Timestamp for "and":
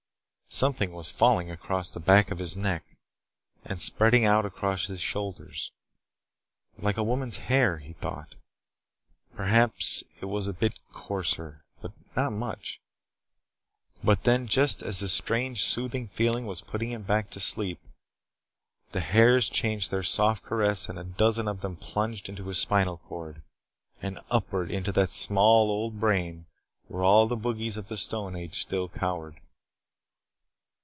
3.63-3.79, 20.89-20.99, 24.01-24.19